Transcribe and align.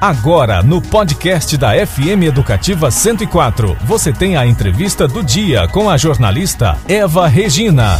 Agora, 0.00 0.62
no 0.62 0.80
podcast 0.80 1.58
da 1.58 1.72
FM 1.86 2.24
Educativa 2.26 2.90
104, 2.90 3.74
você 3.84 4.10
tem 4.10 4.34
a 4.34 4.46
entrevista 4.46 5.06
do 5.06 5.22
dia 5.22 5.68
com 5.68 5.90
a 5.90 5.98
jornalista 5.98 6.74
Eva 6.88 7.28
Regina. 7.28 7.98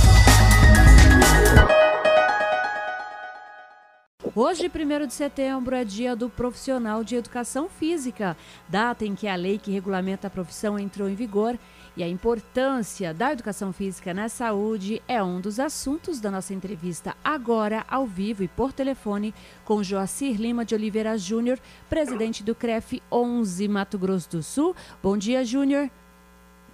Hoje, 4.35 4.73
1 4.75 5.07
de 5.07 5.13
setembro, 5.13 5.76
é 5.76 5.85
dia 5.85 6.17
do 6.17 6.31
profissional 6.31 7.04
de 7.04 7.17
educação 7.17 7.69
física, 7.69 8.35
data 8.67 9.04
em 9.04 9.14
que 9.14 9.28
a 9.28 9.37
lei 9.37 9.58
que 9.58 9.71
regulamenta 9.71 10.28
a 10.28 10.30
profissão 10.30 10.78
entrou 10.78 11.06
em 11.06 11.14
vigor 11.14 11.58
e 11.97 12.03
a 12.03 12.09
importância 12.09 13.13
da 13.13 13.33
educação 13.33 13.73
física 13.73 14.15
na 14.15 14.29
saúde 14.29 15.03
é 15.09 15.23
um 15.23 15.41
dos 15.41 15.59
assuntos 15.59 16.20
da 16.20 16.30
nossa 16.30 16.55
entrevista 16.55 17.15
agora, 17.23 17.84
ao 17.88 18.06
vivo 18.06 18.43
e 18.43 18.48
por 18.48 18.73
telefone, 18.73 19.34
com 19.65 19.83
Joacir 19.83 20.41
Lima 20.41 20.65
de 20.65 20.74
Oliveira 20.74 21.16
Júnior, 21.19 21.59
presidente 21.88 22.45
do 22.45 22.55
CREF 22.55 23.02
11 23.11 23.69
Mato 23.69 23.98
Grosso 23.98 24.30
do 24.30 24.42
Sul. 24.42 24.74
Bom 25.02 25.16
dia, 25.16 25.45
Júnior. 25.45 25.91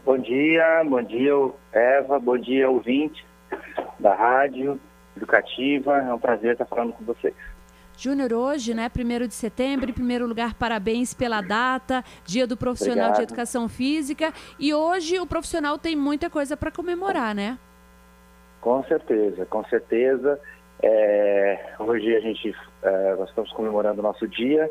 Bom 0.05 0.19
dia, 0.19 0.85
bom 0.85 1.03
dia, 1.03 1.33
Eva, 1.73 2.19
bom 2.21 2.39
dia, 2.39 2.71
ouvinte 2.71 3.27
da 3.99 4.15
rádio 4.15 4.79
educativa. 5.17 5.99
É 5.99 6.15
um 6.15 6.19
prazer 6.19 6.53
estar 6.53 6.67
falando 6.67 6.93
com 6.93 7.05
vocês. 7.05 7.35
Júnior, 7.97 8.33
hoje, 8.35 8.75
né, 8.75 8.91
1 8.95 9.27
de 9.27 9.35
setembro, 9.35 9.89
em 9.89 9.93
primeiro 9.93 10.27
lugar, 10.27 10.53
parabéns 10.55 11.15
pela 11.15 11.41
data, 11.41 12.05
Dia 12.27 12.47
do 12.47 12.57
Profissional 12.57 13.07
Obrigado. 13.09 13.17
de 13.17 13.23
Educação 13.23 13.69
Física. 13.69 14.35
E 14.59 14.75
hoje 14.75 15.19
o 15.19 15.27
profissional 15.27 15.79
tem 15.79 15.97
muita 15.97 16.29
coisa 16.29 16.57
para 16.57 16.71
comemorar, 16.71 17.35
né? 17.35 17.59
Com 18.61 18.85
certeza, 18.85 19.47
com 19.47 19.65
certeza. 19.65 20.39
É, 20.83 21.75
hoje 21.79 22.15
a 22.15 22.21
gente, 22.21 22.55
é, 22.83 23.15
nós 23.15 23.31
estamos 23.31 23.51
comemorando 23.53 24.01
o 24.01 24.03
nosso 24.03 24.29
dia, 24.29 24.71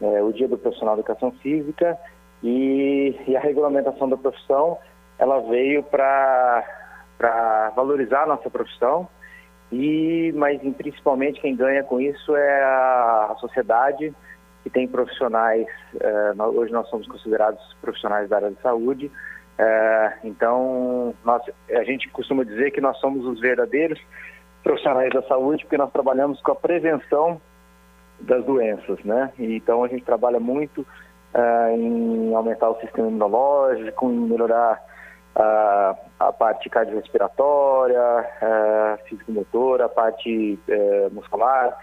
é, 0.00 0.22
o 0.22 0.32
Dia 0.32 0.48
do 0.48 0.56
Profissional 0.56 0.94
de 0.94 1.00
Educação 1.00 1.30
Física, 1.42 1.98
e, 2.42 3.14
e 3.28 3.36
a 3.36 3.40
regulamentação 3.40 4.08
da 4.08 4.16
profissão, 4.16 4.78
ela 5.18 5.40
veio 5.40 5.82
para 5.82 6.64
valorizar 7.76 8.22
a 8.22 8.26
nossa 8.26 8.48
profissão, 8.48 9.08
e, 9.72 10.30
mas 10.36 10.60
principalmente 10.76 11.40
quem 11.40 11.56
ganha 11.56 11.82
com 11.82 11.98
isso 11.98 12.36
é 12.36 12.62
a, 12.62 13.34
sociedade, 13.40 14.14
que 14.62 14.70
tem 14.70 14.86
profissionais, 14.86 15.66
uh, 15.94 16.42
hoje 16.42 16.70
nós 16.72 16.86
somos 16.88 17.08
considerados 17.08 17.60
profissionais 17.80 18.28
da 18.28 18.36
área 18.36 18.50
de 18.50 18.60
saúde, 18.60 19.06
uh, 19.06 20.18
então 20.22 21.14
nós, 21.24 21.42
a 21.70 21.82
gente 21.84 22.08
costuma 22.10 22.44
dizer 22.44 22.70
que 22.70 22.80
nós 22.80 22.98
somos 22.98 23.24
os 23.24 23.40
verdadeiros 23.40 23.98
profissionais 24.62 25.10
da 25.10 25.22
saúde, 25.22 25.64
porque 25.64 25.78
nós 25.78 25.90
trabalhamos 25.90 26.40
com 26.42 26.52
a 26.52 26.56
prevenção 26.56 27.40
das 28.20 28.44
doenças, 28.44 29.02
né? 29.02 29.32
Então 29.38 29.82
a 29.82 29.88
gente 29.88 30.04
trabalha 30.04 30.38
muito 30.38 30.82
uh, 30.82 31.74
em 31.74 32.34
aumentar 32.34 32.70
o 32.70 32.78
sistema 32.80 33.08
imunológico, 33.08 34.10
em 34.10 34.28
melhorar 34.28 34.80
a, 35.34 35.96
a 36.20 36.32
parte 36.32 36.68
cardiorrespiratória, 36.68 38.00
a 38.00 38.98
físico-motora, 39.08 39.86
a 39.86 39.88
parte 39.88 40.58
é, 40.68 41.08
muscular, 41.10 41.76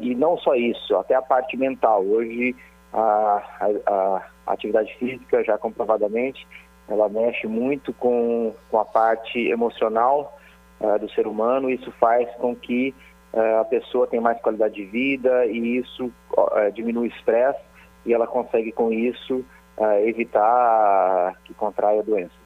e 0.00 0.14
não 0.14 0.36
só 0.38 0.54
isso, 0.56 0.96
até 0.96 1.14
a 1.14 1.22
parte 1.22 1.56
mental. 1.56 2.04
Hoje, 2.04 2.56
a, 2.92 3.42
a, 3.60 4.22
a, 4.46 4.52
atividade 4.52 4.92
física, 4.98 5.44
já 5.44 5.56
comprovadamente, 5.56 6.46
ela 6.88 7.08
mexe 7.08 7.46
muito 7.46 7.92
com, 7.92 8.52
com 8.70 8.78
a 8.78 8.84
parte 8.84 9.38
emocional 9.38 10.36
do 11.00 11.08
ser 11.10 11.26
humano, 11.26 11.70
isso 11.70 11.90
faz 11.92 12.28
com 12.36 12.54
que 12.54 12.94
a 13.60 13.64
pessoa 13.64 14.06
tenha 14.06 14.20
mais 14.20 14.40
qualidade 14.40 14.74
de 14.74 14.84
vida 14.84 15.46
e 15.46 15.78
isso 15.78 16.06
uh, 16.36 16.72
diminui 16.72 17.08
o 17.08 17.10
estresse 17.10 17.60
e 18.04 18.12
ela 18.12 18.26
consegue 18.26 18.72
com 18.72 18.92
isso 18.92 19.44
evitar 20.04 21.36
que 21.44 21.52
contraia 21.52 22.00
a 22.00 22.02
doença. 22.02 22.45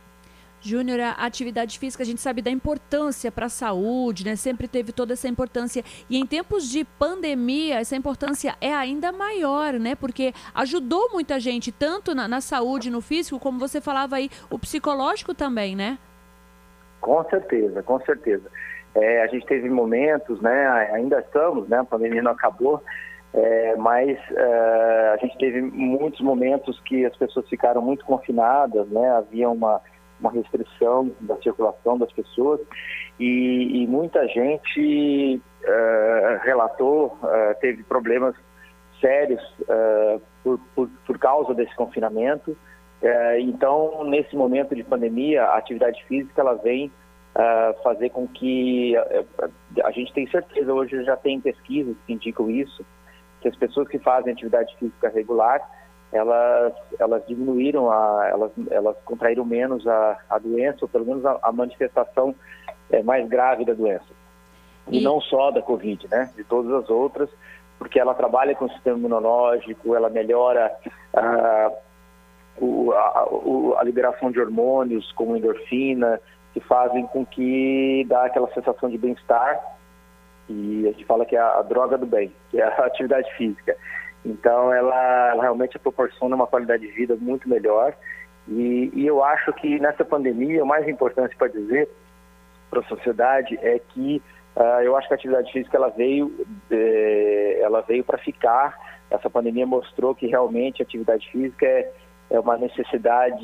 Júnior, 0.61 1.01
a 1.01 1.13
atividade 1.13 1.79
física, 1.79 2.03
a 2.03 2.07
gente 2.07 2.21
sabe 2.21 2.43
da 2.43 2.51
importância 2.51 3.33
para 3.33 3.47
a 3.47 3.49
saúde, 3.49 4.25
né? 4.25 4.37
Sempre 4.37 4.69
teve 4.69 4.93
toda 4.93 5.15
essa 5.15 5.27
importância. 5.27 5.83
E 6.09 6.19
em 6.19 6.27
tempos 6.27 6.71
de 6.71 6.85
pandemia, 6.85 7.81
essa 7.81 7.97
importância 7.97 8.55
é 8.61 8.73
ainda 8.73 9.11
maior, 9.11 9.75
né? 9.75 9.95
Porque 9.95 10.33
ajudou 10.55 11.11
muita 11.13 11.41
gente, 11.41 11.73
tanto 11.73 12.15
na, 12.15 12.29
na 12.29 12.41
saúde, 12.41 12.91
no 12.91 13.01
físico, 13.01 13.39
como 13.39 13.59
você 13.59 13.81
falava 13.81 14.17
aí, 14.17 14.29
o 14.51 14.59
psicológico 14.59 15.35
também, 15.35 15.75
né? 15.75 15.99
Com 17.01 17.25
certeza, 17.25 17.83
com 17.83 17.99
certeza. 18.01 18.51
É, 18.95 19.23
a 19.23 19.27
gente 19.29 19.47
teve 19.47 19.71
momentos, 19.71 20.41
né? 20.41 20.91
Ainda 20.93 21.21
estamos, 21.21 21.69
né? 21.69 21.79
A 21.79 21.85
pandemia 21.85 22.23
não 22.23 22.33
acabou. 22.33 22.83
É, 23.33 23.77
mas 23.77 24.19
é, 24.33 25.11
a 25.15 25.17
gente 25.19 25.39
teve 25.39 25.63
muitos 25.63 26.21
momentos 26.21 26.81
que 26.81 27.07
as 27.07 27.17
pessoas 27.17 27.49
ficaram 27.49 27.81
muito 27.81 28.05
confinadas, 28.05 28.89
né? 28.89 29.11
Havia 29.11 29.49
uma 29.49 29.81
uma 30.21 30.31
restrição 30.31 31.11
da 31.21 31.37
circulação 31.37 31.99
das 31.99 32.13
pessoas 32.13 32.61
e, 33.19 33.83
e 33.83 33.87
muita 33.87 34.27
gente 34.29 35.41
uh, 35.63 36.45
relatou, 36.45 37.19
uh, 37.23 37.61
teve 37.61 37.83
problemas 37.83 38.35
sérios 39.01 39.43
uh, 39.61 40.21
por, 40.43 40.61
por, 40.75 40.89
por, 41.07 41.19
causa 41.19 41.55
desse 41.55 41.75
confinamento. 41.75 42.57
então, 43.39 44.05
nesse 44.05 44.37
momento 44.37 44.75
de 44.75 44.85
pandemia, 44.85 45.45
a 45.45 45.57
atividade 45.57 46.05
física 46.05 46.41
ela 46.41 46.55
vem 46.55 46.91
fazer 47.83 48.11
com 48.11 48.27
que 48.27 48.95
a 49.85 49.91
gente 49.93 50.13
tem 50.13 50.27
certeza, 50.29 50.75
hoje 50.75 51.03
já 51.05 51.17
tem 51.17 51.41
pesquisas 51.41 51.97
que 52.07 52.13
indicam 52.13 52.51
isso, 52.51 52.85
que 53.41 53.49
as 53.49 53.57
pessoas 53.57 53.89
que 53.89 53.99
fazem 53.99 54.33
atividade 54.33 54.77
física 54.79 55.09
regular 55.09 55.61
elas, 56.13 56.73
elas 56.99 57.23
diminuíram, 57.27 57.91
a, 57.91 58.29
elas, 58.29 58.51
elas 58.71 58.97
contraíram 59.05 59.45
menos 59.45 59.87
a, 59.87 60.19
a 60.29 60.39
doença, 60.39 60.79
ou 60.83 60.89
pelo 60.89 61.05
menos 61.05 61.25
a, 61.25 61.39
a 61.43 61.53
manifestação 61.53 62.35
é, 62.91 63.03
mais 63.03 63.29
grave 63.29 63.65
da 63.65 63.73
doença. 63.73 64.07
E... 64.89 64.99
e 64.99 65.03
não 65.03 65.21
só 65.21 65.51
da 65.51 65.63
Covid, 65.63 66.09
né? 66.11 66.31
De 66.37 66.43
todas 66.45 66.73
as 66.73 66.91
outras, 66.91 67.31
porque 67.79 67.99
ela 67.99 68.15
trabalha 68.15 68.55
com 68.55 68.65
o 68.65 68.71
sistema 68.71 68.99
imunológico, 68.99 69.95
ela 69.95 70.11
melhora 70.11 70.75
a, 71.15 71.71
o, 72.59 72.93
a, 72.93 73.29
a 73.79 73.85
liberação 73.85 74.31
de 74.31 74.41
hormônios, 74.41 75.13
como 75.13 75.37
endorfina, 75.37 76.21
que 76.53 76.61
fazem 76.61 77.07
com 77.07 77.25
que 77.25 78.05
dá 78.09 78.25
aquela 78.25 78.53
sensação 78.53 78.91
de 78.91 78.99
bem-estar. 78.99 79.61
E 80.49 80.89
a 80.89 80.91
gente 80.91 81.05
fala 81.05 81.25
que 81.25 81.37
é 81.37 81.39
a, 81.39 81.59
a 81.59 81.63
droga 81.63 81.97
do 81.97 82.07
bem, 82.07 82.33
que 82.51 82.61
é 82.61 82.65
a 82.65 82.87
atividade 82.87 83.33
física. 83.37 83.77
Então, 84.25 84.73
ela, 84.73 85.31
ela 85.31 85.43
realmente 85.43 85.79
proporciona 85.79 86.37
uma 86.37 86.47
qualidade 86.47 86.87
de 86.87 86.93
vida 86.93 87.17
muito 87.17 87.49
melhor. 87.49 87.95
E, 88.49 88.91
e 88.95 89.07
eu 89.07 89.23
acho 89.23 89.53
que 89.55 89.79
nessa 89.79 90.05
pandemia, 90.05 90.63
o 90.63 90.67
mais 90.67 90.87
importante 90.89 91.37
para 91.37 91.49
dizer 91.49 91.89
para 92.71 92.81
a 92.81 92.85
sociedade 92.85 93.59
é 93.63 93.79
que 93.79 94.23
uh, 94.57 94.83
eu 94.83 94.97
acho 94.97 95.09
que 95.09 95.15
a 95.15 95.17
atividade 95.17 95.53
física 95.53 95.77
ela 95.77 95.89
veio, 95.89 96.33
é, 96.71 97.61
ela 97.63 97.81
veio 97.83 98.05
para 98.05 98.19
ficar. 98.19 98.77
Essa 99.11 99.29
pandemia 99.29 99.67
mostrou 99.67 100.15
que 100.15 100.27
realmente 100.27 100.83
a 100.83 100.85
atividade 100.85 101.29
física 101.31 101.67
é, 101.67 101.93
é 102.31 102.39
uma 102.39 102.57
necessidade 102.57 103.43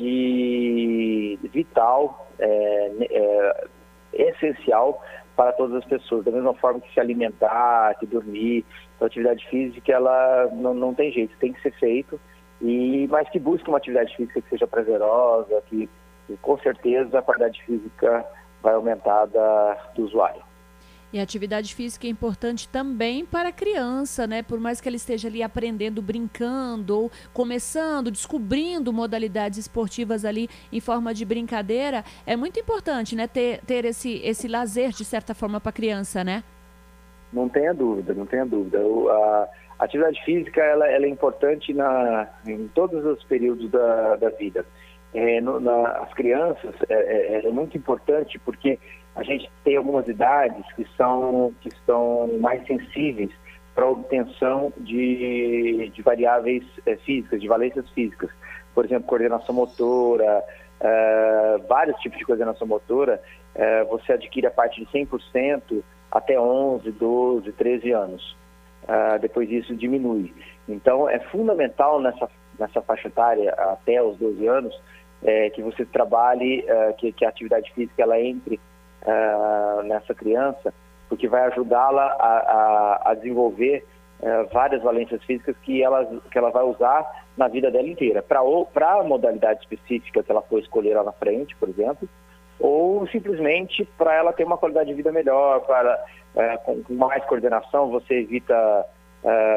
vital, 1.51 2.27
é, 2.39 2.91
é, 3.11 3.67
essencial 4.13 5.03
para 5.37 5.53
todas 5.53 5.75
as 5.75 5.85
pessoas, 5.85 6.25
da 6.25 6.31
mesma 6.31 6.53
forma 6.55 6.81
que 6.81 6.91
se 6.91 6.99
alimentar, 6.99 7.95
que 7.99 8.07
dormir. 8.07 8.65
Então, 8.95 9.05
a 9.05 9.07
atividade 9.07 9.47
física, 9.47 9.93
ela 9.93 10.49
não, 10.51 10.73
não 10.73 10.93
tem 10.95 11.11
jeito, 11.11 11.37
tem 11.37 11.53
que 11.53 11.61
ser 11.61 11.71
feito, 11.79 12.19
e, 12.59 13.07
mas 13.09 13.29
que 13.29 13.39
busque 13.39 13.69
uma 13.69 13.77
atividade 13.77 14.15
física 14.15 14.41
que 14.41 14.49
seja 14.49 14.65
prazerosa, 14.65 15.61
que, 15.67 15.87
que 16.25 16.35
com 16.37 16.57
certeza 16.57 17.19
a 17.19 17.21
qualidade 17.21 17.63
física 17.63 18.25
vai 18.63 18.73
aumentar 18.73 19.25
da, 19.27 19.77
do 19.95 20.05
usuário. 20.05 20.41
E 21.11 21.19
a 21.19 21.23
atividade 21.23 21.73
física 21.73 22.05
é 22.05 22.09
importante 22.09 22.67
também 22.67 23.25
para 23.25 23.49
a 23.49 23.51
criança, 23.51 24.27
né? 24.27 24.43
Por 24.43 24.59
mais 24.59 24.81
que 24.81 24.89
ele 24.89 24.97
esteja 24.97 25.29
ali 25.29 25.41
aprendendo, 25.41 26.01
brincando, 26.01 26.99
ou 26.99 27.11
começando, 27.33 28.11
descobrindo 28.11 28.91
modalidades 28.91 29.57
esportivas 29.57 30.25
ali 30.25 30.49
em 30.71 30.81
forma 30.81 31.13
de 31.13 31.23
brincadeira, 31.23 32.03
é 32.25 32.35
muito 32.35 32.59
importante, 32.59 33.15
né? 33.15 33.25
Ter, 33.25 33.61
ter 33.65 33.85
esse, 33.85 34.21
esse 34.21 34.49
lazer, 34.49 34.89
de 34.89 35.05
certa 35.05 35.33
forma, 35.33 35.61
para 35.61 35.69
a 35.69 35.73
criança, 35.73 36.25
né? 36.25 36.43
Não 37.31 37.47
tenha 37.47 37.73
dúvida, 37.73 38.13
não 38.13 38.25
tenha 38.25 38.45
dúvida. 38.45 38.79
A, 38.79 39.47
a 39.79 39.85
atividade 39.85 40.21
física, 40.25 40.61
ela, 40.61 40.89
ela, 40.89 41.05
é 41.05 41.09
importante 41.09 41.73
na, 41.73 42.27
em 42.45 42.67
todos 42.69 43.05
os 43.05 43.23
períodos 43.23 43.69
da, 43.71 44.17
da 44.17 44.29
vida. 44.29 44.65
É, 45.13 45.39
no, 45.39 45.59
na, 45.59 45.87
as 45.99 46.13
crianças, 46.13 46.75
é, 46.89 47.37
é, 47.37 47.47
é 47.47 47.51
muito 47.51 47.77
importante 47.77 48.37
porque 48.39 48.77
a 49.17 49.23
gente 49.23 49.49
tem 49.63 49.75
algumas 49.75 50.07
idades 50.07 50.63
que 50.73 50.85
são, 50.95 51.51
que 51.61 51.69
são 51.85 52.29
mais 52.39 52.65
sensíveis 52.67 53.31
para 53.73 53.85
a 53.85 53.89
obtenção 53.89 54.71
de, 54.77 55.91
de 55.93 56.01
variáveis 56.01 56.63
é, 56.85 56.95
físicas, 56.97 57.41
de 57.41 57.47
valências 57.47 57.89
físicas. 57.89 58.29
Por 58.73 58.85
exemplo, 58.85 59.07
coordenação 59.07 59.55
motora, 59.55 60.43
é, 60.79 61.57
vários 61.67 61.99
tipos 61.99 62.19
de 62.19 62.25
coordenação 62.25 62.67
motora, 62.67 63.21
é, 63.55 63.83
você 63.85 64.13
adquire 64.13 64.45
a 64.45 64.51
parte 64.51 64.79
de 64.79 64.91
100% 64.91 65.83
até 66.11 66.39
11, 66.39 66.91
12, 66.91 67.51
13 67.53 67.91
anos. 67.91 68.37
uh, 68.83 69.19
depois 69.19 69.49
isso 69.51 69.75
diminui. 69.75 70.33
Então, 70.69 71.09
é 71.09 71.19
fundamental 71.19 71.99
nessa, 71.99 72.29
nessa 72.57 72.81
faixa 72.81 73.07
etária, 73.07 73.51
até 73.51 74.01
os 74.01 74.17
12 74.17 74.47
anos, 74.47 74.81
é, 75.23 75.49
que 75.49 75.61
você 75.61 75.85
trabalhe, 75.85 76.63
uh, 76.69 76.93
que, 76.95 77.11
que, 77.11 77.25
a 77.25 77.29
atividade 77.29 77.71
física 77.73 78.03
ela 78.03 78.19
entre 78.19 78.59
uh, 79.07 79.83
nessa 79.83 80.13
criança, 80.13 80.73
porque 81.09 81.27
vai 81.27 81.41
ajudá-la 81.47 82.03
a, 82.03 82.37
a, 82.37 83.11
a, 83.11 83.13
desenvolver 83.15 83.85
uh, 84.19 84.53
várias 84.53 84.83
valências 84.83 85.23
físicas 85.23 85.55
que 85.63 85.81
ela, 85.81 86.05
que 86.29 86.37
ela 86.37 86.51
vai 86.51 86.63
usar 86.63 87.25
na 87.35 87.47
vida 87.47 87.71
dela 87.71 87.87
inteira. 87.87 88.21
Para 88.21 88.39
a 88.39 89.03
modalidade 89.03 89.61
específica 89.61 90.21
que 90.21 90.31
ela 90.31 90.41
for 90.41 90.59
escolher 90.59 90.95
lá 90.95 91.03
na 91.03 91.11
frente, 91.11 91.55
por 91.55 91.69
exemplo, 91.69 92.07
ou 92.59 93.07
simplesmente 93.07 93.85
para 93.97 94.13
ela 94.13 94.33
ter 94.33 94.43
uma 94.43 94.57
qualidade 94.57 94.89
de 94.89 94.95
vida 94.95 95.11
melhor, 95.11 95.61
para 95.61 96.03
com, 96.65 96.83
com, 96.83 96.93
mais 96.93 97.23
coordenação 97.25 97.89
você 97.89 98.15
evita 98.15 98.85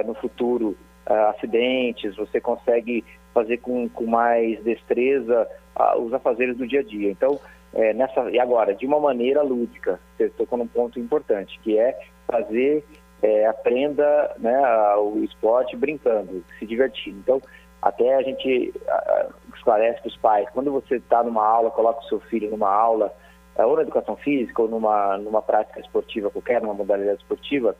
no 0.05 0.13
futuro 0.15 0.77
acidentes, 1.07 2.15
você 2.17 2.41
consegue 2.41 3.03
fazer 3.33 3.59
com, 3.59 3.89
com 3.89 4.07
mais 4.07 4.63
destreza 4.63 5.49
uh, 5.79 6.01
os 6.01 6.13
afazeres 6.13 6.57
do 6.57 6.67
dia 6.67 6.81
a 6.81 6.83
dia. 6.83 7.11
Então, 7.11 7.39
é, 7.73 7.93
nessa, 7.95 8.29
e 8.31 8.39
agora, 8.39 8.75
de 8.75 8.87
uma 8.87 8.99
maneira 8.99 9.43
lúdica, 9.43 10.01
você 10.17 10.29
tocou 10.31 10.59
num 10.59 10.67
ponto 10.67 10.99
importante, 10.99 11.59
que 11.61 11.79
é 11.79 11.99
fazer, 12.27 12.85
é, 13.23 13.47
aprenda 13.47 14.35
né, 14.39 14.61
o 14.97 15.23
esporte 15.23 15.77
brincando, 15.77 16.45
se 16.59 16.67
divertindo. 16.67 17.19
Então, 17.19 17.41
até 17.81 18.15
a 18.15 18.23
gente 18.23 18.75
uh, 18.77 19.33
esclarece 19.55 20.01
para 20.01 20.09
os 20.09 20.17
pais, 20.19 20.49
quando 20.51 20.71
você 20.71 20.97
está 20.97 21.23
numa 21.23 21.45
aula, 21.45 21.71
coloca 21.71 22.01
o 22.01 22.09
seu 22.09 22.21
filho 22.21 22.51
numa 22.51 22.71
aula, 22.71 23.15
uh, 23.57 23.63
ou 23.63 23.77
na 23.77 23.83
educação 23.83 24.17
física, 24.17 24.61
ou 24.61 24.69
numa, 24.69 25.17
numa 25.17 25.41
prática 25.41 25.81
esportiva 25.81 26.31
qualquer, 26.31 26.61
numa 26.61 26.75
modalidade 26.75 27.23
esportiva, 27.23 27.75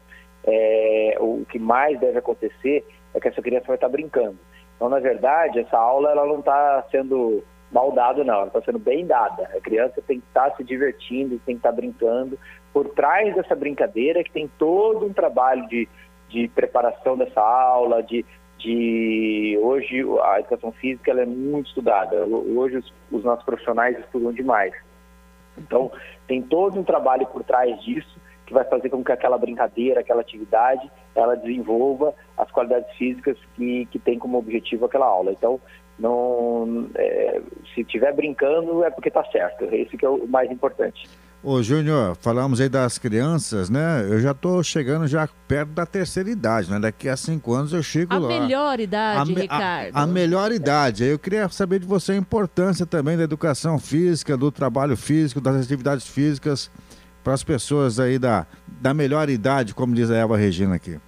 é, 0.45 1.17
o 1.21 1.45
que 1.51 1.59
mais 1.59 2.01
deve 2.01 2.19
acontecer 2.19 2.87
é 3.13 3.21
que 3.21 3.29
essa 3.29 3.43
criança 3.43 3.67
vai 3.67 3.77
estar 3.77 3.89
tá 3.89 3.93
brincando. 3.93 4.39
Então, 4.77 4.89
na 4.89 4.99
verdade, 4.99 5.59
essa 5.59 5.77
aula 5.77 6.11
ela 6.13 6.25
não 6.25 6.39
está 6.39 6.83
sendo 6.91 7.45
mal 7.71 7.93
dada, 7.93 8.25
não, 8.25 8.35
ela 8.35 8.47
está 8.47 8.61
sendo 8.63 8.79
bem 8.79 9.07
dada. 9.07 9.45
A 9.57 9.61
criança 9.61 10.03
tem 10.07 10.21
que 10.21 10.27
estar 10.27 10.51
tá 10.51 10.57
se 10.57 10.65
divertindo, 10.65 11.41
tem 11.45 11.55
que 11.55 11.61
estar 11.61 11.71
tá 11.71 11.77
brincando. 11.77 12.39
Por 12.73 12.89
trás 12.91 13.35
dessa 13.35 13.55
brincadeira 13.55 14.25
que 14.25 14.31
tem 14.31 14.49
todo 14.59 15.07
um 15.07 15.13
trabalho 15.13 15.67
de, 15.69 15.89
de 16.29 16.49
preparação 16.49 17.17
dessa 17.17 17.41
aula, 17.41 18.03
de, 18.03 18.25
de 18.59 19.59
hoje 19.63 20.05
a 20.23 20.41
educação 20.41 20.73
física 20.73 21.11
ela 21.11 21.23
é 21.23 21.27
muito 21.27 21.69
estudada. 21.69 22.25
Hoje 22.27 22.79
os, 22.79 22.93
os 23.11 23.25
nossos 23.25 23.45
profissionais 23.45 23.99
estudam 23.99 24.33
demais. 24.33 24.75
Então, 25.59 25.91
tem 26.27 26.41
todo 26.41 26.79
um 26.79 26.85
trabalho 26.85 27.27
por 27.27 27.45
trás 27.45 27.81
disso 27.83 28.19
que 28.47 28.55
vai 28.55 28.65
fazer 28.65 28.89
com 28.89 29.05
que 29.05 29.13
aquela 29.13 29.39
brincadeira, 29.39 30.01
aquela 30.01 30.23
atividade, 30.23 30.91
ela 31.15 31.37
desenvolva 31.37 32.13
as 32.37 32.51
qualidades 32.51 32.93
físicas 32.97 33.37
que, 33.55 33.87
que 33.87 33.99
tem 33.99 34.19
como 34.19 34.39
objetivo 34.39 34.87
aquela 34.87 35.07
aula. 35.07 35.31
Então, 35.31 35.61
não, 36.01 36.89
é, 36.95 37.41
se 37.75 37.83
estiver 37.83 38.15
brincando 38.15 38.83
é 38.83 38.91
porque 38.91 39.09
está 39.09 39.23
certo. 39.25 39.65
Esse 39.73 39.97
que 39.97 40.05
é 40.05 40.09
o 40.09 40.27
mais 40.27 40.51
importante. 40.51 41.09
Ô 41.43 41.63
Júnior, 41.63 42.17
falamos 42.21 42.61
aí 42.61 42.69
das 42.69 42.99
crianças, 42.99 43.71
né? 43.71 44.07
Eu 44.07 44.21
já 44.21 44.33
estou 44.33 44.63
chegando 44.63 45.07
já 45.07 45.27
perto 45.49 45.71
da 45.71 45.87
terceira 45.87 46.29
idade, 46.29 46.71
né? 46.71 46.79
Daqui 46.79 47.09
a 47.09 47.17
cinco 47.17 47.55
anos 47.55 47.73
eu 47.73 47.83
chego 47.83 48.13
a 48.13 48.19
lá. 48.19 48.27
A 48.27 48.41
melhor 48.41 48.79
idade, 48.79 49.21
a 49.21 49.25
me, 49.25 49.41
Ricardo. 49.41 49.97
A, 49.97 50.03
a, 50.03 50.07
melhor 50.07 50.53
idade. 50.53 51.05
Eu 51.05 51.19
queria 51.19 51.49
saber 51.49 51.79
de 51.79 51.87
você 51.87 52.13
a 52.13 52.17
importância 52.17 52.85
também 52.85 53.17
da 53.17 53.23
educação 53.23 53.79
física, 53.79 54.37
do 54.37 54.51
trabalho 54.51 54.99
físico, 54.99 55.41
das 55.41 55.57
atividades 55.57 56.07
físicas 56.07 56.71
para 57.25 57.33
as 57.33 57.43
pessoas 57.43 57.99
aí 57.99 58.19
da, 58.19 58.47
da 58.67 58.93
melhor 58.93 59.31
idade, 59.31 59.75
como 59.75 59.95
diz 59.95 60.11
a 60.11 60.17
Eva 60.17 60.37
Regina 60.37 60.75
aqui. 60.75 60.99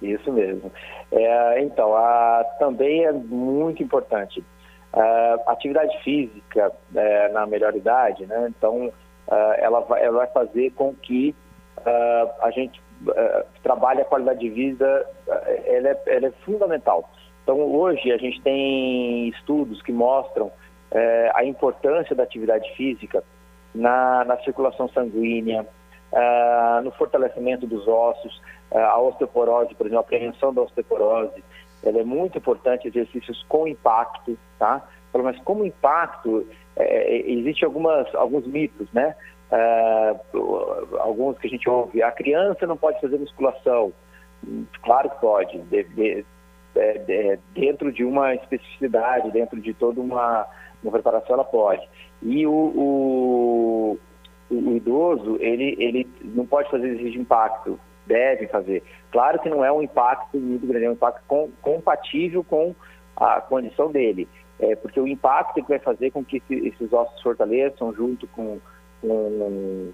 Isso 0.00 0.32
mesmo. 0.32 0.70
É, 1.10 1.60
então, 1.62 1.96
a, 1.96 2.44
também 2.58 3.04
é 3.04 3.12
muito 3.12 3.82
importante. 3.82 4.44
A 4.92 5.52
atividade 5.52 5.96
física 6.02 6.72
é, 6.94 7.28
na 7.28 7.46
melhor 7.46 7.74
idade, 7.76 8.26
né? 8.26 8.48
Então, 8.48 8.92
ela 9.58 9.80
vai, 9.80 10.02
ela, 10.02 10.18
vai, 10.18 10.26
fazer 10.28 10.70
com 10.70 10.94
que 10.94 11.34
a 12.40 12.50
gente 12.50 12.80
trabalhe 13.62 14.00
a 14.00 14.04
qualidade 14.04 14.40
de 14.40 14.48
vida, 14.48 15.06
ela 15.66 15.88
é, 15.88 16.02
ela 16.06 16.26
é, 16.26 16.30
fundamental. 16.44 17.08
Então, 17.42 17.60
hoje 17.60 18.12
a 18.12 18.18
gente 18.18 18.40
tem 18.42 19.28
estudos 19.28 19.80
que 19.82 19.92
mostram 19.92 20.50
é, 20.90 21.30
a 21.34 21.44
importância 21.44 22.14
da 22.14 22.22
atividade 22.22 22.70
física 22.76 23.22
na, 23.74 24.24
na 24.24 24.38
circulação 24.38 24.88
sanguínea, 24.88 25.66
uh, 26.12 26.82
no 26.82 26.90
fortalecimento 26.92 27.66
dos 27.66 27.86
ossos, 27.86 28.40
uh, 28.70 28.78
a 28.78 29.00
osteoporose, 29.00 29.74
por 29.74 29.86
exemplo, 29.86 30.00
a 30.00 30.04
prevenção 30.04 30.52
da 30.52 30.62
osteoporose, 30.62 31.42
ela 31.82 32.00
é 32.00 32.04
muito 32.04 32.38
importante, 32.38 32.88
exercícios 32.88 33.44
com 33.48 33.66
impacto, 33.66 34.36
tá? 34.58 34.82
Mas 35.14 35.38
como 35.40 35.64
impacto, 35.64 36.46
é, 36.76 37.16
é 37.16 37.30
existe 37.30 37.64
algumas, 37.64 38.12
alguns 38.14 38.46
mitos, 38.46 38.88
né? 38.92 39.14
Uh, 39.50 40.96
alguns 40.98 41.38
que 41.38 41.46
a 41.46 41.50
gente 41.50 41.68
ouve, 41.68 42.02
a 42.02 42.12
criança 42.12 42.66
não 42.66 42.76
pode 42.76 43.00
fazer 43.00 43.18
musculação. 43.18 43.92
Claro 44.82 45.10
que 45.10 45.20
pode, 45.20 45.58
de, 45.58 45.84
de, 45.84 46.24
de, 46.74 47.38
dentro 47.54 47.90
de 47.90 48.04
uma 48.04 48.34
especificidade, 48.34 49.30
dentro 49.30 49.60
de 49.60 49.72
toda 49.74 50.00
uma, 50.00 50.46
uma 50.82 50.92
preparação, 50.92 51.34
ela 51.34 51.44
pode. 51.44 51.88
E 52.22 52.46
o, 52.46 52.52
o, 52.52 53.67
o, 54.50 54.76
idoso, 54.76 55.36
ele, 55.40 55.76
ele 55.78 56.08
não 56.24 56.46
pode 56.46 56.70
fazer 56.70 56.86
exercício 56.86 57.12
de 57.12 57.20
impacto, 57.20 57.78
deve 58.06 58.46
fazer. 58.46 58.82
Claro 59.10 59.38
que 59.40 59.48
não 59.48 59.64
é 59.64 59.70
um 59.70 59.82
impacto 59.82 60.38
muito 60.38 60.66
grande, 60.66 60.86
é 60.86 60.90
um 60.90 60.94
impacto 60.94 61.22
com, 61.26 61.50
compatível 61.60 62.42
com 62.42 62.74
a 63.16 63.40
condição 63.40 63.90
dele. 63.90 64.28
É, 64.60 64.74
porque 64.74 64.98
o 64.98 65.06
impacto 65.06 65.62
que 65.62 65.68
vai 65.68 65.78
fazer 65.78 66.10
com 66.10 66.24
que 66.24 66.38
esse, 66.38 66.66
esses 66.66 66.92
ossos 66.92 67.22
fortaleçam 67.22 67.94
junto 67.94 68.26
com, 68.28 68.58
com 69.00 69.92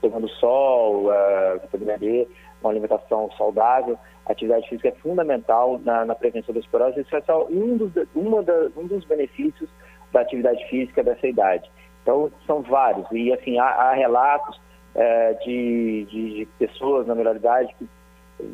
tomando 0.00 0.28
sol, 0.28 1.06
uh, 1.06 1.98
D, 1.98 2.28
uma 2.60 2.70
alimentação 2.70 3.30
saudável, 3.36 3.98
atividade 4.26 4.68
física 4.68 4.88
é 4.88 4.92
fundamental 4.92 5.80
na, 5.84 6.04
na 6.04 6.14
prevenção 6.14 6.54
da 6.54 6.60
esporose. 6.60 7.00
Isso 7.00 7.16
é 7.16 7.20
só 7.22 7.46
um 7.48 7.76
dos, 7.76 7.92
uma 8.14 8.42
da, 8.42 8.68
um 8.76 8.86
dos 8.86 9.04
benefícios 9.04 9.68
da 10.12 10.20
atividade 10.20 10.64
física 10.68 11.02
dessa 11.02 11.26
idade. 11.26 11.68
Então, 12.06 12.30
são 12.46 12.62
vários. 12.62 13.04
E, 13.10 13.32
assim, 13.32 13.58
há, 13.58 13.66
há 13.66 13.92
relatos 13.92 14.60
é, 14.94 15.32
de, 15.44 16.04
de, 16.04 16.48
pessoas 16.56 17.04
na 17.04 17.16
melhor 17.16 17.34
idade 17.34 17.74
que 17.76 17.88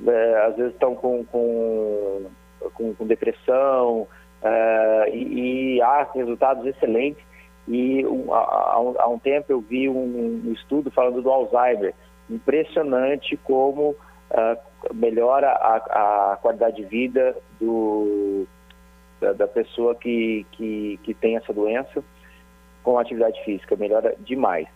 é, 0.09 0.47
às 0.47 0.57
vezes 0.57 0.73
estão 0.73 0.95
com, 0.95 1.23
com, 1.27 2.31
com, 2.73 2.95
com 2.95 3.07
depressão 3.07 4.09
é, 4.43 5.11
e, 5.13 5.75
e, 5.75 5.83
há 5.83 6.09
resultados 6.15 6.65
excelentes. 6.65 7.23
E 7.69 8.07
um, 8.07 8.33
há, 8.33 8.73
há, 9.01 9.09
um 9.09 9.19
tempo 9.19 9.53
eu 9.53 9.61
vi 9.61 9.87
um, 9.87 10.43
um, 10.47 10.53
estudo 10.55 10.91
falando 10.91 11.21
do 11.21 11.31
Alzheimer. 11.31 11.93
Impressionante 12.31 13.37
como 13.37 13.91
uh, 13.91 14.95
melhora 14.95 15.51
a, 15.51 16.33
a 16.33 16.37
qualidade 16.39 16.77
de 16.77 16.85
vida 16.85 17.37
do, 17.61 18.47
da, 19.21 19.35
da 19.35 19.47
pessoa 19.47 19.95
que, 19.95 20.47
que, 20.53 20.99
que 21.03 21.13
tem 21.13 21.37
essa 21.37 21.53
doença 21.53 22.03
com 22.83 22.99
atividade 22.99 23.43
física, 23.45 23.77
melhora 23.77 24.15
demais. 24.21 24.67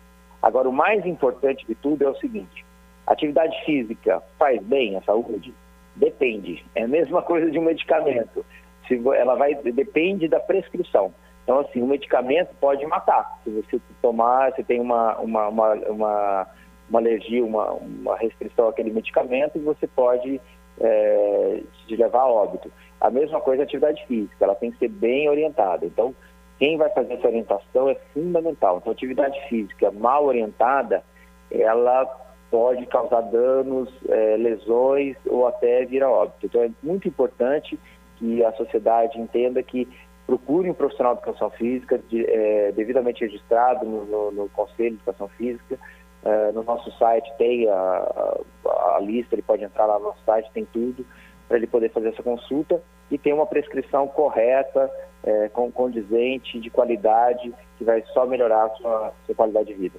Agora, 0.42 0.68
o 0.68 0.72
mais 0.72 1.04
importante 1.04 1.66
de 1.66 1.74
tudo 1.74 2.04
é 2.04 2.08
o 2.08 2.16
seguinte: 2.16 2.64
atividade 3.06 3.56
física 3.64 4.22
faz 4.38 4.62
bem 4.62 4.96
à 4.96 5.02
saúde? 5.02 5.52
Depende. 5.94 6.64
É 6.74 6.82
a 6.82 6.88
mesma 6.88 7.22
coisa 7.22 7.50
de 7.50 7.58
um 7.58 7.62
medicamento. 7.62 8.44
Se 8.86 9.00
ela 9.16 9.34
vai 9.34 9.54
depende 9.54 10.28
da 10.28 10.38
prescrição. 10.38 11.12
Então, 11.42 11.60
assim, 11.60 11.80
o 11.80 11.86
medicamento 11.86 12.54
pode 12.60 12.84
matar. 12.86 13.40
Se 13.44 13.50
você 13.50 13.80
tomar, 14.02 14.52
você 14.52 14.64
tem 14.64 14.80
uma, 14.80 15.16
uma, 15.18 15.48
uma, 15.48 15.74
uma, 15.74 16.46
uma 16.90 16.98
alergia, 16.98 17.44
uma, 17.44 17.70
uma 17.70 18.16
restrição 18.16 18.68
àquele 18.68 18.90
medicamento, 18.90 19.58
você 19.60 19.86
pode 19.86 20.40
é, 20.80 21.62
te 21.86 21.96
levar 21.96 22.22
a 22.22 22.26
óbito. 22.26 22.70
A 23.00 23.10
mesma 23.10 23.40
coisa 23.40 23.62
a 23.62 23.64
atividade 23.64 24.04
física, 24.06 24.44
ela 24.44 24.56
tem 24.56 24.72
que 24.72 24.78
ser 24.78 24.88
bem 24.88 25.28
orientada. 25.28 25.86
Então, 25.86 26.14
quem 26.58 26.76
vai 26.76 26.88
fazer 26.90 27.14
essa 27.14 27.26
orientação 27.26 27.88
é 27.88 27.94
fundamental. 28.14 28.78
Então, 28.78 28.92
atividade 28.92 29.38
física 29.48 29.90
mal 29.90 30.24
orientada, 30.24 31.02
ela 31.50 32.04
pode 32.50 32.86
causar 32.86 33.22
danos, 33.22 33.92
é, 34.08 34.36
lesões 34.36 35.16
ou 35.26 35.46
até 35.46 35.84
vir 35.84 36.02
a 36.02 36.10
óbito. 36.10 36.46
Então, 36.46 36.62
é 36.62 36.70
muito 36.82 37.06
importante 37.08 37.78
que 38.16 38.42
a 38.44 38.52
sociedade 38.52 39.20
entenda 39.20 39.62
que 39.62 39.86
procure 40.26 40.70
um 40.70 40.74
profissional 40.74 41.14
de 41.14 41.22
educação 41.22 41.50
física 41.50 41.98
de, 41.98 42.24
é, 42.28 42.72
devidamente 42.72 43.20
registrado 43.20 43.84
no, 43.84 44.04
no, 44.06 44.30
no, 44.32 44.48
Conselho 44.48 44.90
de 44.90 44.96
Educação 44.96 45.28
Física. 45.28 45.78
É, 46.24 46.52
no 46.52 46.64
nosso 46.64 46.90
site 46.98 47.30
tem 47.38 47.68
a, 47.68 47.74
a, 47.74 48.96
a, 48.96 49.00
lista, 49.00 49.34
ele 49.34 49.42
pode 49.42 49.62
entrar 49.62 49.86
lá 49.86 49.98
no 49.98 50.06
nosso 50.06 50.24
site, 50.24 50.50
tem 50.52 50.64
tudo 50.64 51.06
para 51.46 51.56
ele 51.58 51.66
poder 51.68 51.90
fazer 51.90 52.08
essa 52.08 52.22
consulta 52.22 52.82
e 53.10 53.18
ter 53.18 53.32
uma 53.32 53.46
prescrição 53.46 54.08
correta, 54.08 54.90
é, 55.24 55.48
com 55.48 55.70
condizente, 55.70 56.60
de 56.60 56.70
qualidade, 56.70 57.52
que 57.78 57.84
vai 57.84 58.02
só 58.12 58.26
melhorar 58.26 58.66
a 58.66 58.70
sua, 58.70 59.12
sua 59.26 59.34
qualidade 59.34 59.68
de 59.68 59.74
vida. 59.74 59.98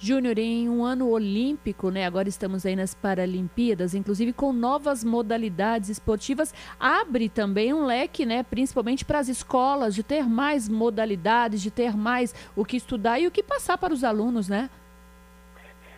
Júnior, 0.00 0.38
em 0.38 0.68
um 0.68 0.84
ano 0.84 1.10
olímpico, 1.10 1.90
né? 1.90 2.06
Agora 2.06 2.28
estamos 2.28 2.64
aí 2.64 2.76
nas 2.76 2.94
Paralimpíadas, 2.94 3.94
inclusive 3.94 4.32
com 4.32 4.52
novas 4.52 5.02
modalidades 5.02 5.88
esportivas, 5.88 6.54
abre 6.78 7.28
também 7.28 7.74
um 7.74 7.84
leque, 7.84 8.24
né? 8.24 8.44
Principalmente 8.44 9.04
para 9.04 9.18
as 9.18 9.28
escolas, 9.28 9.96
de 9.96 10.04
ter 10.04 10.22
mais 10.22 10.68
modalidades, 10.68 11.60
de 11.60 11.70
ter 11.72 11.96
mais 11.96 12.32
o 12.54 12.64
que 12.64 12.76
estudar 12.76 13.18
e 13.18 13.26
o 13.26 13.30
que 13.30 13.42
passar 13.42 13.76
para 13.76 13.92
os 13.92 14.04
alunos, 14.04 14.48
né? 14.48 14.70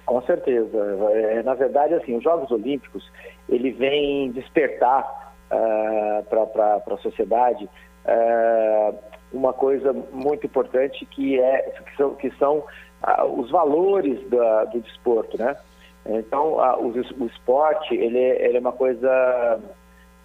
Com 0.07 0.23
certeza. 0.23 0.79
É, 1.13 1.43
na 1.43 1.53
verdade, 1.53 1.93
assim, 1.93 2.17
os 2.17 2.25
Jogos 2.25 2.51
Olímpicos, 2.51 3.07
ele 3.51 3.71
vem 3.71 4.33
despertar 4.33 5.30
uh, 5.51 6.25
para 6.25 6.83
a 6.95 6.99
sociedade 6.99 7.69
uh, 8.05 8.99
uma 9.33 9.53
coisa 9.53 9.93
muito 10.13 10.47
importante 10.47 11.05
que, 11.07 11.39
é, 11.39 11.63
que 11.63 11.97
são, 11.97 12.15
que 12.15 12.31
são 12.33 12.59
uh, 12.59 13.41
os 13.41 13.51
valores 13.51 14.29
da, 14.29 14.65
do 14.65 14.81
desporto, 14.81 15.39
né? 15.39 15.57
Então, 16.07 16.55
o, 16.81 16.89
o, 16.89 17.27
esporte, 17.27 17.95
ele, 17.95 18.19
ele, 18.19 18.57
é 18.57 18.61
uma 18.61 18.73
coisa 18.73 19.61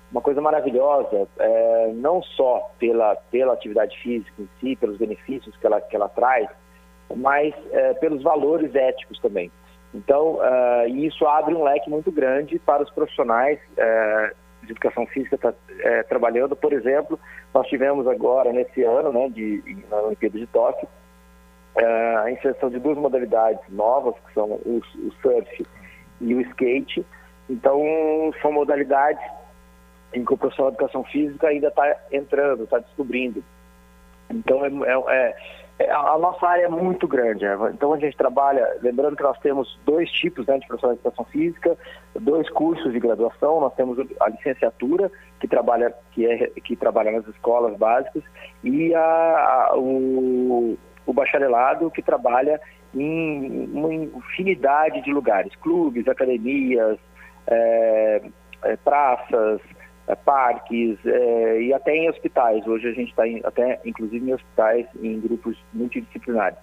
uma 0.10 0.22
coisa 0.22 0.40
maravilhosa, 0.40 1.28
é, 1.38 1.92
não 1.94 2.24
só 2.24 2.72
pela, 2.80 3.18
pela 3.30 3.52
atividade 3.52 3.98
física 4.02 4.42
em 4.42 4.48
si, 4.62 4.76
pelos 4.78 4.98
benefícios 4.98 5.54
que 5.58 5.68
ela, 5.68 5.82
que 5.82 5.94
ela 5.94 6.08
traz, 6.08 6.48
mas 7.14 7.54
pelos 8.00 8.24
valores 8.24 8.74
éticos 8.74 9.20
também. 9.20 9.52
Então, 9.96 10.36
uh, 10.36 10.88
isso 10.88 11.26
abre 11.26 11.56
um 11.56 11.64
leque 11.64 11.90
muito 11.90 12.12
grande 12.12 12.60
para 12.60 12.84
os 12.84 12.92
profissionais 12.92 13.58
uh, 13.78 14.36
de 14.66 14.72
educação 14.72 15.06
física 15.08 15.38
tá, 15.38 15.50
uh, 15.50 16.08
trabalhando. 16.10 16.56
Por 16.56 16.74
exemplo, 16.74 17.20
nós 17.54 17.68
tivemos 17.68 18.08
agora, 18.08 18.52
nesse 18.52 18.84
ano, 18.84 19.12
né, 19.12 19.30
de, 19.30 19.86
na 19.90 19.98
Olimpíada 19.98 20.38
de 20.38 20.48
Tóquio, 20.48 20.88
a 22.24 22.32
inserção 22.32 22.70
de 22.70 22.80
duas 22.80 22.98
modalidades 22.98 23.62
novas, 23.70 24.16
que 24.26 24.34
são 24.34 24.46
o, 24.46 24.82
o 24.96 25.12
surf 25.22 25.66
e 26.22 26.34
o 26.34 26.40
skate. 26.42 27.06
Então, 27.50 27.84
são 28.42 28.54
modalidades 28.54 29.22
em 30.14 30.24
que 30.24 30.34
o 30.34 30.38
profissional 30.38 30.72
de 30.72 30.78
educação 30.78 31.04
física 31.04 31.48
ainda 31.48 31.68
está 31.68 31.98
entrando, 32.12 32.64
está 32.64 32.80
descobrindo. 32.80 33.44
Então, 34.30 34.66
é, 34.66 34.70
é, 34.70 34.94
é 35.10 35.36
é, 35.36 35.65
a 35.78 36.18
nossa 36.18 36.48
área 36.48 36.66
é 36.66 36.70
muito 36.70 37.06
grande, 37.08 37.46
Eva. 37.46 37.70
Então 37.72 37.94
a 37.94 38.00
gente 38.00 38.16
trabalha, 38.16 38.66
lembrando 38.82 39.18
que 39.18 39.24
nós 39.24 39.38
temos 39.40 39.78
dois 39.86 40.10
tipos 40.10 40.48
né, 40.48 40.58
de 40.58 40.68
professor 40.68 40.94
de 40.94 41.00
educação 41.00 41.26
física, 41.26 41.78
dois 42.20 42.50
cursos 42.50 42.94
de 42.94 43.00
graduação. 43.00 43.60
Nós 43.60 43.74
temos 43.76 43.98
a 44.22 44.30
licenciatura 44.30 45.12
que 45.40 45.48
trabalha 45.48 45.94
que 46.12 46.26
é 46.26 46.48
que 46.64 46.76
trabalha 46.78 47.12
nas 47.12 47.28
escolas 47.28 47.78
básicas 47.78 48.24
e 48.64 48.96
a, 48.96 49.02
a 49.02 49.78
o, 49.78 50.78
o 51.06 51.14
bacharelado 51.14 51.92
que 51.92 52.02
trabalha 52.02 52.62
em 52.94 53.70
uma 53.74 53.94
infinidade 53.94 55.02
de 55.02 55.12
lugares, 55.12 55.54
clubes, 55.58 56.08
academias, 56.08 56.98
é, 57.48 58.22
é, 58.64 58.76
praças, 58.78 59.60
é, 60.08 60.16
parques 60.16 60.98
é, 61.06 61.62
e 61.62 61.74
até 61.74 61.96
em 61.96 62.10
hospitais. 62.10 62.66
Hoje 62.68 62.88
a 62.88 62.94
gente 62.94 63.10
está 63.10 63.24
até, 63.48 63.80
inclusive, 63.86 64.30
em 64.30 64.34
hospitais, 64.34 64.86
em 65.02 65.20
grupos 65.20 65.58
multidisciplinares. 65.74 66.58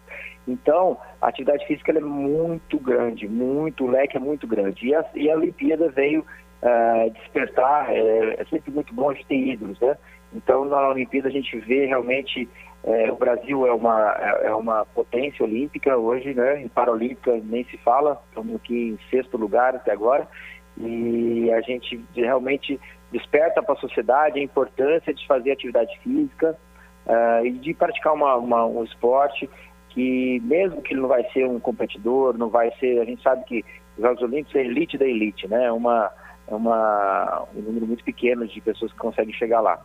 Então, 0.47 0.99
a 1.21 1.29
atividade 1.29 1.67
física 1.67 1.93
é 1.93 2.01
muito 2.01 2.79
grande, 2.79 3.29
muito, 3.29 3.85
o 3.85 3.91
leque 3.91 4.17
é 4.17 4.21
muito 4.21 4.47
grande. 4.47 4.87
E 4.87 4.95
a, 4.95 5.05
e 5.15 5.31
a 5.31 5.37
Olimpíada 5.37 5.89
veio 5.91 6.25
uh, 6.63 7.11
despertar, 7.11 7.91
é, 7.91 8.37
é, 8.39 8.45
sempre 8.47 8.71
muito 8.71 8.93
bom 8.95 9.13
de 9.13 9.25
ter 9.27 9.37
ídolos, 9.37 9.79
né? 9.81 9.97
Então, 10.35 10.65
na 10.65 10.89
Olimpíada 10.89 11.29
a 11.29 11.33
gente 11.33 11.57
vê 11.59 11.87
realmente, 11.87 12.49
é, 12.85 13.13
o 13.13 13.17
Brasil 13.17 13.67
é 13.67 13.73
uma, 13.73 14.17
é, 14.19 14.47
é 14.47 14.55
uma 14.55 14.85
potência 14.87 15.45
olímpica 15.45 15.97
hoje, 15.97 16.35
né? 16.35 16.63
Em 16.63 16.69
Paralímpica 16.69 17.41
nem 17.45 17.65
se 17.65 17.77
fala, 17.79 18.21
estamos 18.29 18.57
aqui 18.57 18.91
em 18.91 18.99
sexto 19.11 19.37
lugar 19.37 19.77
até 19.77 19.93
agora, 19.93 20.27
e 20.79 21.53
a 21.53 21.61
gente 21.61 22.03
realmente 22.15 22.81
desperta 23.13 23.63
para 23.63 23.75
a 23.75 23.79
sociedade 23.79 24.41
a 24.41 24.43
importância 24.43 25.13
de 25.13 25.27
fazer 25.27 25.53
atividade 25.53 25.97
física 26.01 26.57
uh, 27.07 27.47
e 27.47 27.53
de 27.53 27.75
praticar 27.75 28.15
uma, 28.15 28.35
uma, 28.37 28.67
um 28.67 28.83
esporte 28.83 29.49
que, 29.91 30.41
mesmo 30.45 30.81
que 30.83 30.95
ele 30.95 31.03
não 31.03 31.09
vai 31.09 31.23
ser 31.33 31.47
um 31.47 31.61
competidor, 31.61 32.37
não 32.37 32.49
vai 32.49 32.73
ser, 32.79 33.01
a 33.01 33.05
gente 33.05 33.23
sabe 33.23 33.45
que 33.45 33.65
os 33.97 34.03
Jogos 34.03 34.23
Olímpicos 34.23 34.55
é 34.57 34.61
elite 34.61 34.97
da 34.97 35.05
elite, 35.05 35.47
né? 35.47 35.67
É 35.67 35.73
uma, 35.73 36.11
é 36.49 36.55
uma, 36.55 37.47
um 37.55 37.61
número 37.61 37.87
muito 37.87 38.03
pequeno 38.03 38.47
de 38.47 38.61
pessoas 38.61 38.91
que 38.91 38.99
conseguem 38.99 39.35
chegar 39.35 39.61
lá. 39.61 39.79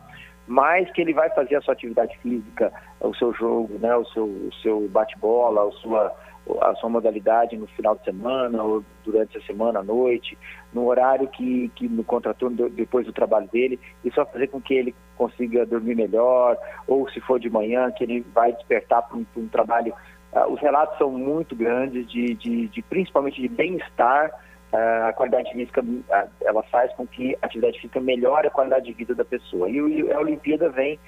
Mas 0.46 0.90
que 0.92 1.02
ele 1.02 1.12
vai 1.12 1.28
fazer 1.30 1.56
a 1.56 1.60
sua 1.60 1.74
atividade 1.74 2.16
física, 2.18 2.72
o 3.00 3.14
seu 3.14 3.34
jogo, 3.34 3.78
né? 3.78 3.94
o 3.94 4.04
seu, 4.06 4.24
o 4.24 4.50
seu 4.62 4.88
bate-bola, 4.88 5.68
a 5.68 5.72
sua 5.72 6.16
a 6.60 6.74
sua 6.76 6.88
modalidade 6.88 7.56
no 7.56 7.66
final 7.68 7.96
de 7.96 8.04
semana 8.04 8.62
ou 8.62 8.84
durante 9.04 9.36
a 9.36 9.42
semana 9.42 9.80
à 9.80 9.82
noite, 9.82 10.38
no 10.72 10.86
horário 10.86 11.28
que, 11.28 11.70
que 11.74 11.88
no 11.88 12.04
contratou 12.04 12.50
depois 12.50 13.06
do 13.06 13.12
trabalho 13.12 13.48
dele, 13.48 13.78
isso 14.04 14.16
vai 14.16 14.26
fazer 14.26 14.46
com 14.48 14.60
que 14.60 14.74
ele 14.74 14.94
consiga 15.16 15.66
dormir 15.66 15.96
melhor, 15.96 16.56
ou 16.86 17.08
se 17.10 17.20
for 17.20 17.40
de 17.40 17.50
manhã, 17.50 17.90
que 17.90 18.04
ele 18.04 18.24
vai 18.34 18.52
despertar 18.52 19.02
para 19.02 19.18
um, 19.18 19.26
um, 19.36 19.48
trabalho. 19.48 19.92
Uh, 20.32 20.52
os 20.52 20.60
relatos 20.60 20.96
são 20.98 21.10
muito 21.10 21.56
grandes, 21.56 22.08
de, 22.08 22.34
de, 22.34 22.68
de 22.68 22.82
principalmente 22.82 23.40
de 23.40 23.48
bem-estar. 23.48 24.30
Uh, 24.72 25.06
a 25.08 25.12
qualidade 25.14 25.50
física 25.50 25.82
uh, 25.82 26.28
ela 26.42 26.62
faz 26.64 26.92
com 26.94 27.06
que 27.06 27.36
a 27.42 27.46
atividade 27.46 27.80
física 27.80 28.00
melhore 28.00 28.46
a 28.46 28.50
qualidade 28.50 28.86
de 28.86 28.92
vida 28.92 29.14
da 29.14 29.24
pessoa. 29.24 29.68
E, 29.68 29.76
e 29.76 30.12
a 30.12 30.20
Olimpíada 30.20 30.68
vem 30.70 30.98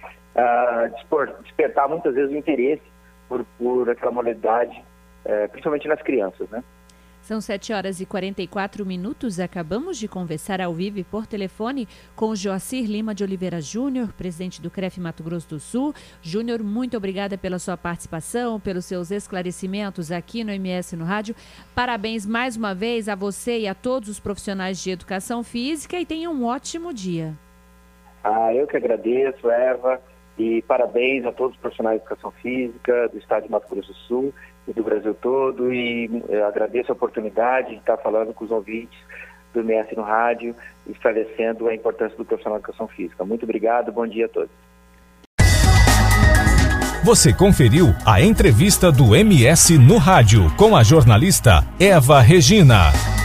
despertar 1.43 1.89
muitas 1.89 2.15
vezes 2.15 2.33
o 2.33 2.37
interesse 2.37 2.83
por, 3.29 3.45
por 3.59 3.91
aquela 3.91 4.13
modalidade 4.13 4.83
é, 5.25 5.47
principalmente 5.49 5.89
nas 5.89 6.03
crianças, 6.03 6.49
né? 6.51 6.63
São 7.23 7.41
7 7.41 7.73
horas 7.73 8.01
e 8.01 8.07
44 8.07 8.85
minutos. 8.85 9.39
Acabamos 9.39 9.99
de 9.99 10.09
conversar 10.09 10.61
ao 10.61 10.73
vivo 10.73 10.99
e 10.99 11.05
por 11.05 11.27
telefone 11.27 11.87
com 12.17 12.35
Joacir 12.35 12.87
Lima 12.87 13.15
de 13.15 13.23
Oliveira 13.23 13.61
Júnior, 13.61 14.13
presidente 14.15 14.61
do 14.61 14.71
CREF 14.71 14.99
Mato 14.99 15.23
Grosso 15.23 15.49
do 15.49 15.61
Sul. 15.61 15.95
Júnior, 16.23 16.63
muito 16.63 16.97
obrigada 16.97 17.37
pela 17.37 17.59
sua 17.59 17.77
participação, 17.77 18.59
pelos 18.59 18.87
seus 18.87 19.11
esclarecimentos 19.11 20.11
aqui 20.11 20.43
no 20.43 20.51
MS 20.51 20.97
no 20.97 21.05
Rádio. 21.05 21.37
Parabéns 21.75 22.25
mais 22.27 22.57
uma 22.57 22.75
vez 22.75 23.09
a 23.09 23.15
você 23.15 23.61
e 23.61 23.69
a 23.69 23.75
todos 23.75 24.09
os 24.09 24.19
profissionais 24.19 24.83
de 24.83 24.91
educação 24.91 25.45
física 25.45 26.01
e 26.01 26.07
tenha 26.07 26.31
um 26.31 26.45
ótimo 26.45 26.93
dia. 26.93 27.35
Ah, 28.25 28.53
eu 28.53 28.67
que 28.67 28.77
agradeço, 28.77 29.51
Eva, 29.51 30.01
e 30.39 30.63
parabéns 30.63 31.25
a 31.27 31.33
todos 31.33 31.55
os 31.55 31.61
profissionais 31.61 31.99
de 31.99 32.07
educação 32.07 32.31
física 32.31 33.09
do 33.09 33.19
estado 33.19 33.45
de 33.45 33.51
Mato 33.51 33.69
Grosso 33.69 33.89
do 33.89 33.95
Sul 33.95 34.35
e 34.67 34.73
do 34.73 34.83
Brasil 34.83 35.15
todo 35.15 35.73
e 35.73 36.23
eh, 36.29 36.43
agradeço 36.43 36.93
a 36.93 36.95
oportunidade 36.95 37.71
de 37.71 37.77
estar 37.77 37.97
falando 37.99 38.33
com 38.33 38.45
os 38.45 38.51
ouvintes 38.51 38.99
do 39.53 39.61
MS 39.61 39.95
no 39.97 40.03
rádio, 40.03 40.55
esclarecendo 40.89 41.69
a 41.69 41.75
importância 41.75 42.17
do 42.17 42.25
profissional 42.25 42.59
de 42.59 42.65
educação 42.65 42.89
física. 42.89 43.25
Muito 43.25 43.43
obrigado, 43.43 43.93
bom 43.93 44.07
dia 44.07 44.27
a 44.27 44.29
todos. 44.29 44.51
Você 47.03 47.33
conferiu 47.33 47.87
a 48.07 48.21
entrevista 48.21 48.93
do 48.93 49.17
MS 49.17 49.79
no 49.79 49.97
rádio 49.97 50.55
com 50.57 50.77
a 50.77 50.83
jornalista 50.83 51.65
Eva 51.81 52.21
Regina. 52.21 53.20